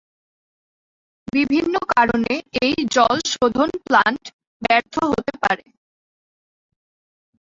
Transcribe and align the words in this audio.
বিভিন্ন 1.27 1.75
কারণে 1.93 2.33
এই 2.63 2.75
জল 2.95 3.17
শোধন 3.33 3.69
প্লান্ট 3.85 4.23
ব্যর্থ 4.61 4.95
হতে 5.11 5.33
পারে। 5.43 5.65